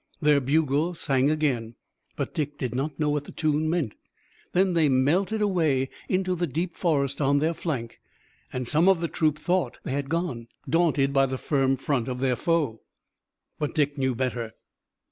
[0.19, 1.75] Their bugle sang again,
[2.15, 3.93] but Dick did not know what the tune meant.
[4.51, 7.99] Then they melted away into the deep forest on their flank,
[8.51, 12.19] and some of the troop thought they had gone, daunted by the firm front of
[12.19, 12.81] their foe.
[13.59, 14.53] But Dick knew better.